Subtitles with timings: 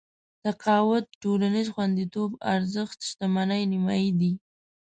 [0.45, 4.31] تقاعد ټولنيز خونديتوب ارزښت شتمنۍ نيمايي دي.